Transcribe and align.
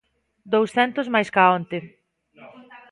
Douscentos 0.53 1.11
máis 1.13 1.29
ca 1.35 1.43
onte. 1.57 1.77